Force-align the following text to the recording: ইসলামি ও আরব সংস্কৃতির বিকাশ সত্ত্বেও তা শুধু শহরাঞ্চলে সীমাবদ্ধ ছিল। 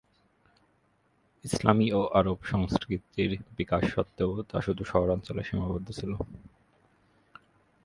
ইসলামি 1.45 1.87
ও 1.91 2.01
আরব 2.19 2.39
সংস্কৃতির 2.51 3.31
বিকাশ 3.57 3.83
সত্ত্বেও 3.93 4.31
তা 4.49 4.57
শুধু 4.61 4.83
শহরাঞ্চলে 4.91 5.41
সীমাবদ্ধ 5.43 5.87
ছিল। 5.99 6.11